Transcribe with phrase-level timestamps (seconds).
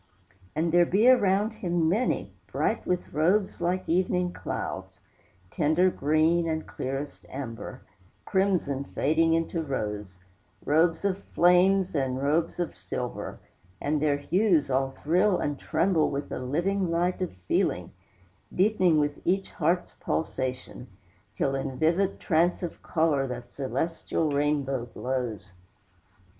[0.55, 4.99] And there be around him many, Bright with robes like evening clouds,
[5.51, 7.83] Tender green and clearest amber,
[8.25, 10.17] Crimson fading into rose,
[10.65, 13.41] Robes of flames and robes of silver,
[13.79, 17.91] And their hues all thrill and tremble With a living light of feeling,
[18.51, 20.87] Deepening with each heart's pulsation,
[21.35, 25.53] Till in vivid trance of color That celestial rainbow glows.